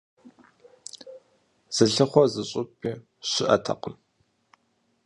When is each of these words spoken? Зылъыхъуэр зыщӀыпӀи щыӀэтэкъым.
Зылъыхъуэр 1.75 2.27
зыщӀыпӀи 2.33 2.91
щыӀэтэкъым. 3.29 3.95